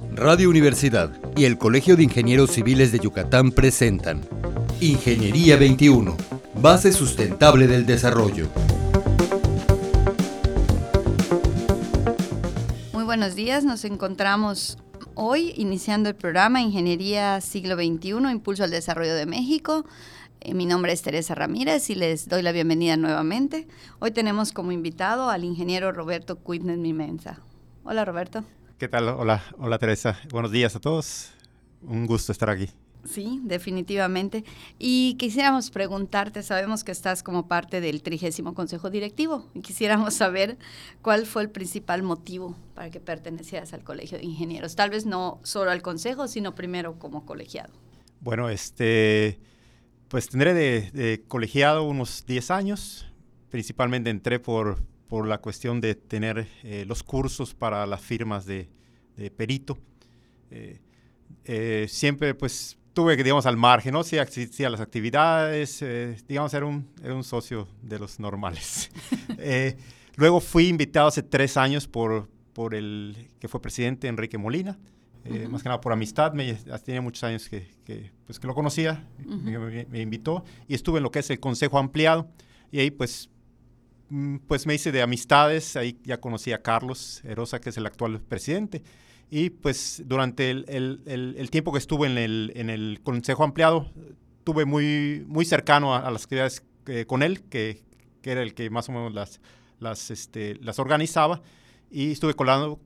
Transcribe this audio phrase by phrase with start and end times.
[0.00, 4.22] Radio Universidad y el Colegio de Ingenieros Civiles de Yucatán presentan
[4.80, 6.16] Ingeniería 21,
[6.60, 8.48] base sustentable del desarrollo.
[12.92, 14.78] Muy buenos días, nos encontramos
[15.14, 19.84] hoy iniciando el programa Ingeniería Siglo XXI, Impulso al Desarrollo de México.
[20.40, 23.68] Eh, mi nombre es Teresa Ramírez y les doy la bienvenida nuevamente.
[24.00, 27.38] Hoy tenemos como invitado al ingeniero Roberto Cuitnes Mimensa.
[27.84, 28.44] Hola Roberto.
[28.78, 29.08] ¿Qué tal?
[29.08, 30.18] Hola, hola Teresa.
[30.32, 31.30] Buenos días a todos.
[31.80, 32.68] Un gusto estar aquí.
[33.04, 34.44] Sí, definitivamente.
[34.80, 40.58] Y quisiéramos preguntarte, sabemos que estás como parte del trigésimo Consejo Directivo, y quisiéramos saber
[41.02, 44.74] cuál fue el principal motivo para que pertenecieras al Colegio de Ingenieros.
[44.74, 47.72] Tal vez no solo al Consejo, sino primero como colegiado.
[48.20, 49.38] Bueno, este,
[50.08, 53.06] pues tendré de, colegiado unos 10 años.
[53.50, 58.68] Principalmente entré por, por la cuestión de tener eh, los cursos para las firmas de,
[59.36, 59.78] perito.
[60.50, 60.80] Eh,
[61.44, 64.02] eh, siempre pues tuve, digamos, al margen, ¿no?
[64.02, 65.84] Sí existían las actividades,
[66.26, 68.90] digamos, era un, era un socio de los normales.
[70.16, 74.78] luego fui invitado hace tres años por, por el que fue presidente Enrique Molina,
[75.48, 79.08] más que nada por amistad, me, tenía muchos años que, que, pues, que lo conocía,
[79.24, 82.28] me, me, invitó y estuve en lo que es el Consejo Ampliado
[82.70, 83.30] y ahí pues
[84.46, 88.20] pues me hice de amistades, ahí ya conocí a Carlos Erosa, que es el actual
[88.20, 88.82] presidente.
[89.30, 93.90] Y pues durante el, tiempo que estuve en el, en el Consejo Ampliado,
[94.44, 97.82] tuve muy, muy cercano a, las actividades eh, con él, que,
[98.22, 99.40] que, era el que más o menos las,
[99.80, 101.42] las, este, las organizaba.
[101.90, 102.80] Y estuve colaborando,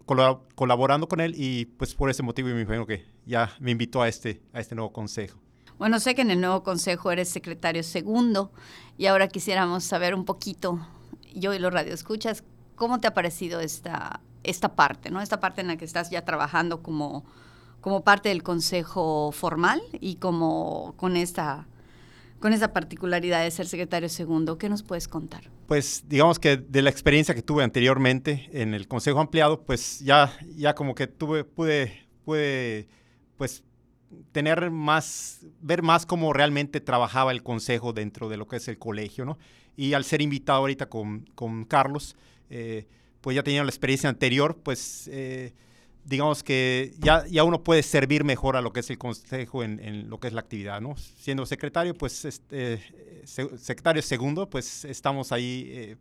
[0.54, 4.08] colaborando con él y pues por ese motivo me imagino que ya me invitó a
[4.08, 5.40] este, a este nuevo consejo.
[5.78, 8.52] Bueno, sé que en el nuevo consejo eres secretario segundo
[8.98, 10.86] y ahora quisiéramos saber un poquito
[11.34, 15.20] yo y los radioescuchas, ¿cómo te ha parecido esta, esta parte, ¿no?
[15.20, 17.24] Esta parte en la que estás ya trabajando como,
[17.80, 21.66] como parte del consejo formal y como con esta,
[22.40, 24.58] con esa particularidad de ser secretario segundo.
[24.58, 25.50] ¿Qué nos puedes contar?
[25.66, 30.32] Pues digamos que de la experiencia que tuve anteriormente en el consejo ampliado, pues ya,
[30.56, 32.88] ya como que tuve, pude, pude
[33.36, 33.64] pues
[34.32, 38.78] tener más, ver más cómo realmente trabajaba el consejo dentro de lo que es el
[38.78, 39.38] colegio, ¿no?
[39.76, 42.16] Y al ser invitado ahorita con, con Carlos,
[42.50, 42.86] eh,
[43.20, 45.52] pues ya tenía la experiencia anterior, pues eh,
[46.04, 49.78] digamos que ya, ya uno puede servir mejor a lo que es el consejo en,
[49.80, 50.96] en lo que es la actividad, ¿no?
[50.96, 52.80] Siendo secretario, pues este,
[53.24, 55.96] secretario segundo, pues estamos ahí eh,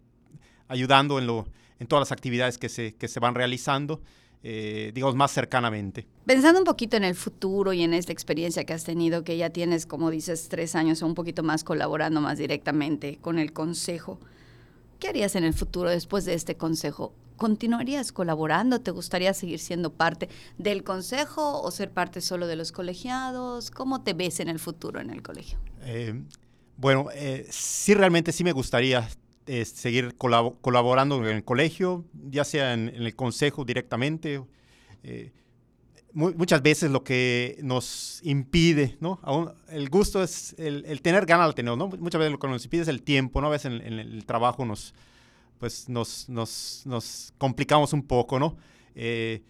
[0.67, 1.47] ayudando en, lo,
[1.79, 4.01] en todas las actividades que se, que se van realizando.
[4.43, 6.05] Eh, digamos, más cercanamente.
[6.25, 9.49] Pensando un poquito en el futuro y en esta experiencia que has tenido, que ya
[9.49, 14.19] tienes, como dices, tres años o un poquito más colaborando más directamente con el Consejo,
[14.99, 17.13] ¿qué harías en el futuro después de este Consejo?
[17.35, 18.81] ¿Continuarías colaborando?
[18.81, 23.71] ¿Te gustaría seguir siendo parte del Consejo o ser parte solo de los colegiados?
[23.71, 25.59] ¿Cómo te ves en el futuro en el colegio?
[25.81, 26.13] Eh,
[26.77, 29.07] bueno, eh, sí, realmente sí me gustaría
[29.65, 34.43] seguir colaborando en el colegio, ya sea en, el consejo directamente.
[35.03, 35.31] Eh,
[36.13, 39.19] muchas veces lo que nos impide, ¿no?
[39.69, 41.87] el gusto es el, tener ganas de tener, ¿no?
[41.87, 43.47] Muchas veces lo que nos impide es el tiempo, ¿no?
[43.47, 44.93] A veces en, el trabajo nos,
[45.59, 48.57] pues nos, nos, nos complicamos un poco, ¿no?
[48.95, 49.43] Eh,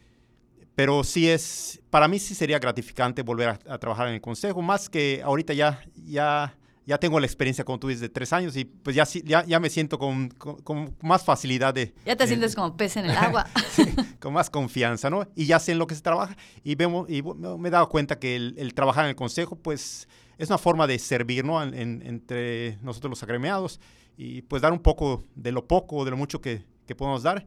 [0.75, 4.61] pero sí es, para mí sí sería gratificante volver a, a, trabajar en el consejo,
[4.61, 6.55] más que ahorita ya, ya
[6.87, 9.59] ya tengo la experiencia, como tú dices, de tres años y pues ya, ya, ya
[9.59, 11.93] me siento con, con, más facilidad de...
[12.05, 13.45] Ya te sientes como pez en el agua.
[14.21, 15.27] con más confianza, ¿no?
[15.35, 18.17] Y ya sé en lo que se trabaja y, vemos, y me he dado cuenta
[18.17, 21.61] que el, trabajar en el consejo, pues es una forma de servir, ¿no?
[21.61, 23.81] entre nosotros los agremiados
[24.15, 27.45] y pues dar un poco de lo poco, de lo mucho que, que podemos dar.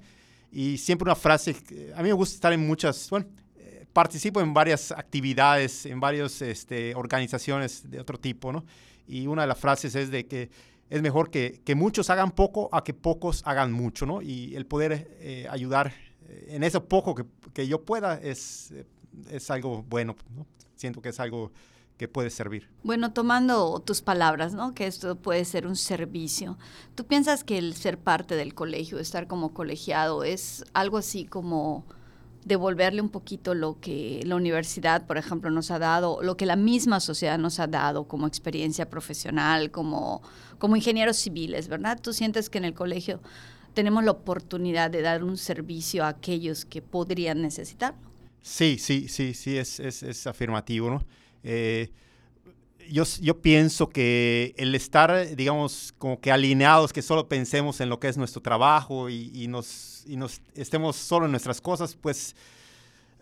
[0.53, 1.57] Y siempre una frase,
[1.97, 3.25] a mí me gusta estar en muchas, bueno,
[3.57, 8.67] eh, participo en varias actividades, en varias este, organizaciones de otro tipo, ¿no?
[9.11, 10.51] Y una de las frases es de que
[10.89, 14.23] es mejor que, que muchos hagan poco a que pocos hagan mucho, ¿no?
[14.23, 15.93] Y el poder eh, ayudar
[16.29, 18.87] eh, en eso poco que, que yo pueda es, eh,
[19.31, 20.47] es algo bueno, ¿no?
[20.77, 21.53] Siento que es algo
[21.97, 22.69] que puede servir.
[22.83, 24.75] Bueno, tomando tus palabras, ¿no?
[24.75, 26.57] Que esto puede ser un servicio.
[26.95, 31.85] ¿Tú piensas que el ser parte del colegio, estar como colegiado, es algo así como
[32.45, 36.57] devolverle un poquito lo que la universidad, por ejemplo, nos ha dado, lo que la
[36.57, 40.23] misma sociedad nos ha dado como experiencia profesional, como,
[40.59, 41.99] como ingenieros civiles, ¿verdad?
[42.01, 43.21] ¿Tú sientes que en el colegio
[43.75, 48.11] tenemos la oportunidad de dar un servicio a aquellos que podrían necesitarlo?
[48.43, 51.05] Sí, sí, sí, sí, es, es, es afirmativo, ¿no?
[51.43, 51.91] Eh,
[52.91, 58.09] yo, pienso que el estar, digamos, como que alineados, que solo pensemos en lo que
[58.09, 60.05] es nuestro trabajo y, y nos,
[60.55, 62.35] estemos solo en nuestras cosas, pues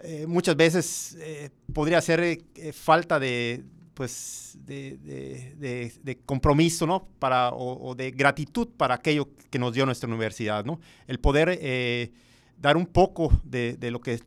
[0.03, 7.09] eh, muchas veces eh, podría ser eh, falta de, pues, de, compromiso, ¿no?
[7.19, 10.81] Para, o, de gratitud para aquello que nos dio nuestra universidad, ¿no?
[11.07, 12.13] El poder
[12.57, 14.19] dar un poco de, lo que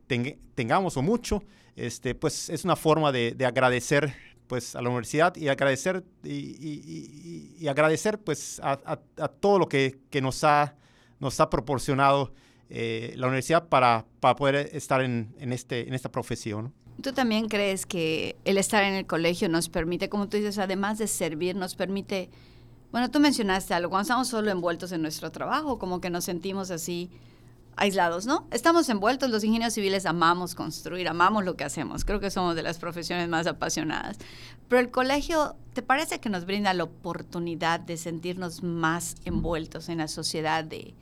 [0.54, 1.42] tengamos o mucho,
[1.74, 4.14] este, pues es una forma de, agradecer
[4.52, 8.98] pues a la universidad y agradecer y, agradecer pues a,
[9.40, 10.74] todo lo que, que, nos ha
[11.20, 12.34] nos ha proporcionado
[12.68, 16.74] eh, la universidad para, para poder estar en, en, este, en esta profesión.
[17.00, 20.98] ¿Tú también crees que el estar en el colegio nos permite, como tú dices, además
[20.98, 22.28] de servir, nos permite,
[22.90, 26.70] bueno, tú mencionaste algo, cuando estamos solo envueltos en nuestro trabajo, como que nos sentimos
[26.70, 27.08] así
[27.76, 28.46] aislados, ¿no?
[28.50, 32.62] Estamos envueltos, los ingenieros civiles amamos construir, amamos lo que hacemos, creo que somos de
[32.62, 34.18] las profesiones más apasionadas,
[34.68, 39.98] pero el colegio, ¿te parece que nos brinda la oportunidad de sentirnos más envueltos en
[39.98, 40.94] la sociedad de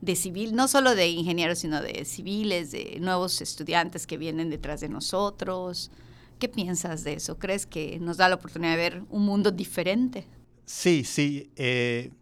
[0.00, 4.80] de civil, no solo de ingenieros, sino de civiles, de nuevos estudiantes que vienen detrás
[4.80, 5.90] de nosotros.
[6.38, 7.38] ¿Qué piensas de eso?
[7.38, 10.26] ¿Crees que nos da la oportunidad de ver un mundo diferente?
[10.66, 11.50] Sí, sí.
[11.56, 12.12] Eh,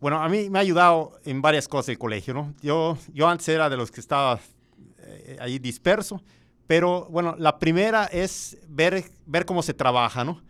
[0.00, 2.54] bueno, a mí me ha ayudado en varias cosas el colegio, ¿no?
[2.62, 4.40] Yo, yo antes era de los que estaba
[4.98, 6.22] eh, ahí disperso,
[6.66, 10.42] pero bueno, la primera es ver, ver cómo se trabaja, ¿no?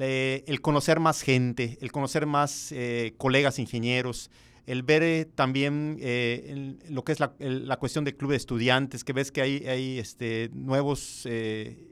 [0.00, 4.30] el conocer más gente, el conocer más eh, colegas ingenieros,
[4.66, 9.12] el ver eh, también eh, lo que es la, cuestión del club de estudiantes, que
[9.12, 11.26] ves que hay, hay este, nuevos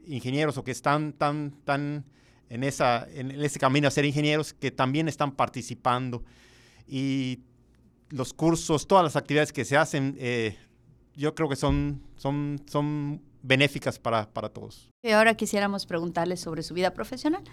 [0.05, 2.05] ingenieros o que están tan, tan
[2.49, 6.23] en, esa, en ese camino a ser ingenieros que también están participando.
[6.87, 7.39] Y
[8.09, 10.17] los cursos, todas las actividades que se hacen,
[11.15, 14.89] yo creo que son, son, son benéficas para, para todos.
[15.03, 17.43] Y ahora quisiéramos preguntarle sobre su vida profesional.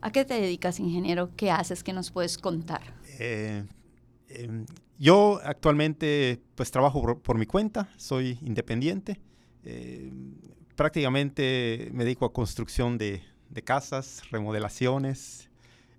[0.00, 1.30] ¿A qué te dedicas, ingeniero?
[1.36, 1.84] ¿Qué haces?
[1.84, 2.82] ¿Qué nos puedes contar?
[3.18, 4.66] Em,
[4.98, 9.20] yo actualmente pues trabajo por, mi cuenta, soy independiente.
[9.64, 10.34] Em,
[10.74, 13.22] prácticamente me dedico a construcción de,
[13.64, 15.48] casas, remodelaciones,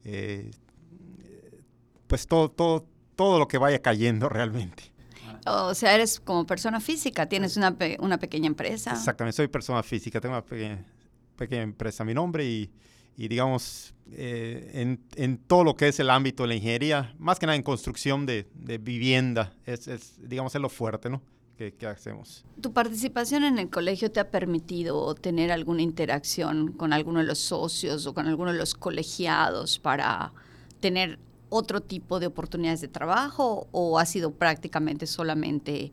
[0.03, 0.51] eh,
[2.13, 4.83] pues todo, todo, todo lo que vaya cayendo realmente.
[5.47, 8.91] O sea, eres como persona física, tienes una, una pequeña empresa.
[8.91, 10.85] Exactamente, soy persona física, tengo una pequeña,
[11.35, 12.69] pequeña empresa a mi nombre y,
[13.17, 17.39] y digamos, eh, en, en, todo lo que es el ámbito de la ingeniería, más
[17.39, 21.19] que nada en construcción de, de vivienda, es, es, digamos, es lo fuerte, ¿no?
[21.57, 22.45] Que, que, hacemos.
[22.61, 27.39] ¿Tu participación en el colegio te ha permitido tener alguna interacción con alguno de los
[27.39, 30.31] socios o con alguno de los colegiados para
[30.79, 31.17] tener
[31.53, 35.91] otro tipo de oportunidades de trabajo o ha sido prácticamente solamente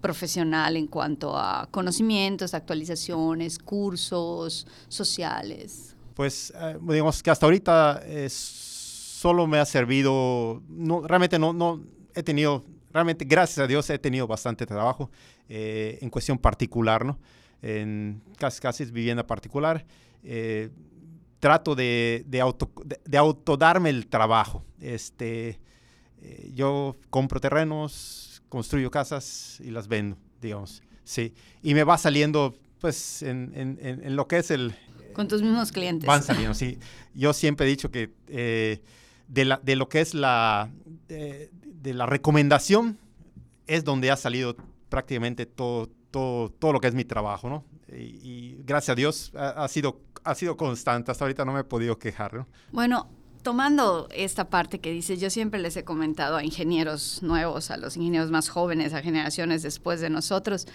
[0.00, 5.92] profesional en cuanto a conocimientos, actualizaciones, cursos sociales?
[6.14, 11.82] pues eh, digamos que hasta ahorita eh, solo me ha servido, no, realmente no, no
[12.14, 15.10] he tenido, realmente gracias a Dios he tenido bastante trabajo
[15.48, 17.18] eh, en cuestión particular, ¿no?
[17.62, 19.84] En casi, casi vivienda particular.
[21.42, 22.70] Trato de, de, auto,
[23.04, 24.64] de, autodarme el trabajo.
[24.80, 25.58] Este,
[26.54, 30.82] yo compro terrenos, construyo casas y las vendo, digamos.
[31.02, 31.34] Sí.
[31.60, 34.74] Y me va saliendo, pues, en, en, en lo que es el,
[35.12, 36.06] con tus mismos clientes.
[36.06, 36.78] Van saliendo, sí.
[37.14, 38.80] Yo siempre he dicho que eh,
[39.28, 40.70] de, la, de, lo que es la,
[41.08, 41.50] de,
[41.82, 42.98] la recomendación
[43.66, 44.56] es donde ha salido
[44.88, 47.64] prácticamente todo, todo, todo lo que es mi trabajo, ¿no?
[47.88, 51.10] Y, gracias a Dios ha, sido, ha sido constante.
[51.10, 52.46] Hasta ahorita no me he podido quejar, ¿no?
[52.70, 53.08] Bueno,
[53.42, 57.96] tomando esta parte que dices, yo siempre les he comentado a ingenieros nuevos, a los
[57.96, 60.66] ingenieros más jóvenes, a generaciones después de nosotros,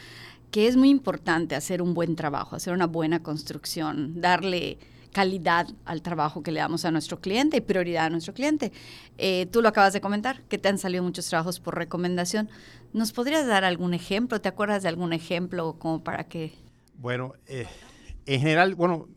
[0.52, 4.78] que es muy importante hacer un buen trabajo, hacer una buena construcción, darle
[5.12, 8.72] calidad al trabajo que le damos a nuestro cliente y prioridad a nuestro cliente.
[9.18, 12.50] Eh, tú lo acabas de comentar, que te han salido muchos trabajos por recomendación.
[12.94, 14.42] ¿Nos podrías dar algún ejemplo?
[14.42, 16.54] ¿Te acuerdas de algún ejemplo como para que...
[16.98, 17.68] Bueno, eh,
[18.26, 19.08] en general, bueno,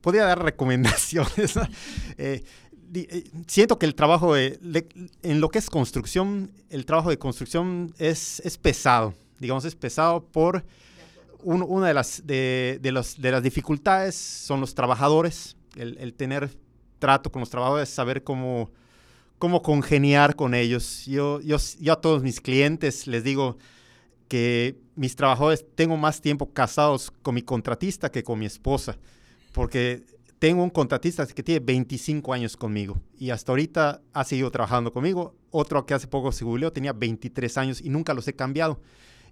[0.00, 1.54] podría dar recomendaciones.
[2.18, 2.44] Eh,
[3.48, 8.56] siento que el trabajo en lo que es construcción, el trabajo de construcción es, es
[8.58, 10.64] pesado digamos, es pesado por
[11.42, 16.50] una de las, de, los, de las dificultades son los trabajadores, el, tener
[16.98, 18.70] trato con los trabajadores, saber cómo,
[19.38, 21.04] cómo congeniar con ellos.
[21.06, 23.58] Yo, yo, yo a todos mis clientes les digo
[24.28, 28.96] que mis trabajadores tengo más tiempo casados con mi contratista que con mi esposa,
[29.52, 30.04] porque
[30.38, 35.34] tengo un contratista que tiene 25 años conmigo y hasta ahorita ha seguido trabajando conmigo.
[35.50, 38.80] Otro que hace poco se jubiló tenía 23 años y nunca los he cambiado.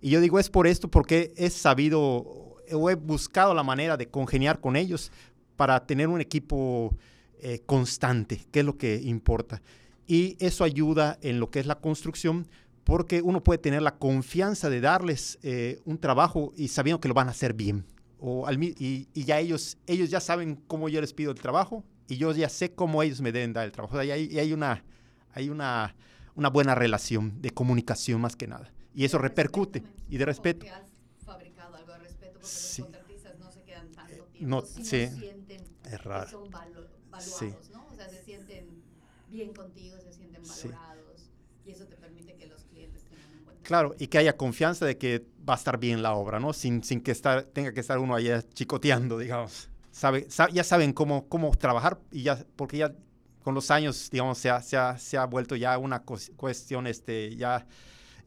[0.04, 4.06] Y yo digo, es por esto, porque he sabido o he buscado la manera de
[4.06, 5.10] congeniar con ellos
[5.56, 6.94] para tener un equipo
[7.40, 9.62] eh, constante, que es lo que importa.
[10.06, 12.46] Y eso ayuda en lo que es la construcción,
[12.84, 17.14] porque uno puede tener la confianza de darles eh, un trabajo y sabiendo que lo
[17.14, 17.86] van a hacer bien.
[18.20, 22.30] O y, ya ellos, ellos ya saben cómo yo les pido el trabajo y yo
[22.34, 24.02] ya sé cómo ellos me deben dar el trabajo.
[24.02, 24.84] y hay, hay, una,
[25.32, 25.96] hay una,
[26.34, 28.70] una, buena relación de comunicación más que nada.
[28.94, 30.66] Y eso repercute y de respeto.
[30.72, 32.82] Has fabricado algo de respeto porque sí.
[32.82, 35.08] los contratistas no se quedan tanto eh, tiempo no, si sí.
[35.08, 36.26] sienten es raro.
[36.26, 37.52] que son valo valuados, sí.
[37.72, 37.86] ¿no?
[37.90, 38.82] O sea, se sienten
[39.28, 41.30] bien contigo, se sienten valorados
[41.64, 44.86] y eso te permite que los clientes tengan un buen Claro, y que haya confianza
[44.86, 46.52] de que va a estar bien la obra, ¿no?
[46.52, 49.70] Sin, sin que estar, tenga que estar uno allá chicoteando, digamos.
[49.90, 52.94] Sabe, sabe, ya saben cómo, cómo trabajar y ya, porque ya
[53.42, 57.36] con los años, digamos, se ha, se ha, se ha vuelto ya una cuestión este,
[57.36, 57.66] ya,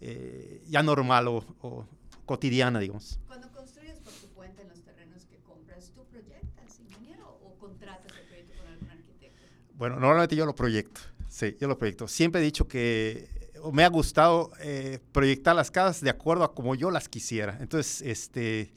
[0.01, 1.87] eh, ya normal o, o,
[2.25, 3.19] cotidiana, digamos.
[3.27, 8.11] Cuando construyes por tu cuenta en los terrenos que compras, ¿tú proyectas, ingeniero, o contratas
[8.17, 9.43] el proyecto con algún arquitecto?
[9.73, 12.07] Bueno, normalmente yo lo proyecto, sí, yo lo proyecto.
[12.07, 13.29] Siempre he dicho que
[13.71, 17.57] me ha gustado eh, proyectar las casas de acuerdo a como yo las quisiera.
[17.59, 18.71] Entonces, este,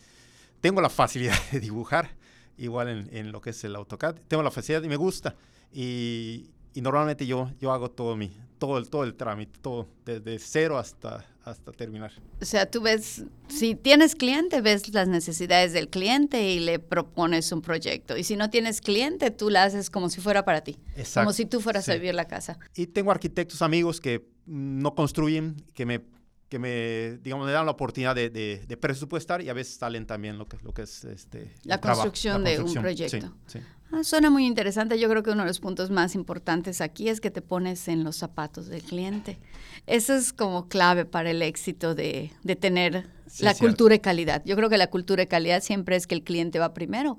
[0.61, 2.17] tengo la facilidad de dibujar,
[2.57, 4.17] igual en, en, lo que es el AutoCAD.
[4.29, 5.37] Tengo la facilidad y me gusta.
[5.73, 10.39] Y, y normalmente yo, yo hago todo, mi, todo, el, todo el trámite, todo, desde
[10.39, 12.13] cero hasta, hasta terminar.
[12.41, 17.51] O sea, tú ves, si tienes cliente, ves las necesidades del cliente y le propones
[17.53, 18.17] un proyecto.
[18.17, 20.77] Y si no tienes cliente, tú la haces como si fuera para ti.
[20.97, 21.27] Exacto.
[21.27, 21.91] Como si tú fueras Sí.
[21.93, 22.59] a vivir la casa.
[22.77, 26.03] Y tengo arquitectos amigos que no construyen, que me,
[26.49, 30.05] que me, digamos, me dan la oportunidad de, de- de presupuestar y a veces salen
[30.07, 32.83] también lo que, lo que es este, La el trabajo, construcción de un construcción.
[32.83, 33.35] proyecto.
[33.47, 33.65] Sí, sí.
[33.93, 34.99] Ah, suena muy interesante.
[34.99, 38.05] Yo creo que uno de los puntos más importantes aquí es que te pones en
[38.05, 39.41] los zapatos del cliente.
[39.87, 44.43] Eso es como clave para el éxito de, de tener Sí, la cultura de calidad.
[44.45, 47.17] Yo creo que la cultura de calidad siempre es que el cliente va primero.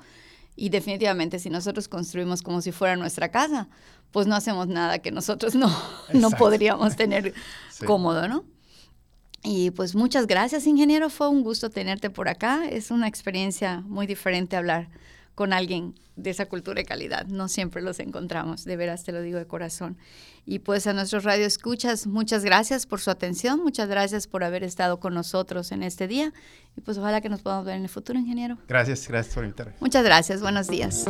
[0.55, 3.69] Y definitivamente si nosotros construimos como si fuera nuestra casa,
[4.11, 5.69] pues no hacemos nada que nosotros no,
[6.13, 7.33] no podríamos tener
[7.71, 7.85] Sí.
[7.85, 8.43] cómodo, ¿no?
[9.43, 11.09] Y pues muchas gracias, ingeniero.
[11.09, 12.65] Fue un gusto tenerte por acá.
[12.69, 14.89] Es una experiencia muy diferente hablar
[15.35, 17.25] con alguien de esa cultura de calidad.
[17.25, 19.97] No siempre los encontramos, de veras te lo digo de corazón.
[20.45, 24.63] Y pues a nuestros radio escuchas, muchas gracias por su atención, muchas gracias por haber
[24.63, 26.33] estado con nosotros en este día.
[26.75, 28.57] Y pues ojalá que nos podamos ver en el futuro, ingeniero.
[28.67, 29.73] Gracias, gracias por invitarme.
[29.79, 31.05] Muchas gracias, buenos días.